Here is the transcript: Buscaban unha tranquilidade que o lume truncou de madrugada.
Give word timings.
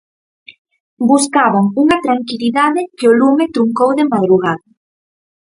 Buscaban 1.09 1.65
unha 1.81 1.97
tranquilidade 2.05 2.81
que 2.97 3.09
o 3.11 3.17
lume 3.21 3.45
truncou 3.55 3.89
de 3.97 4.05
madrugada. 4.11 4.63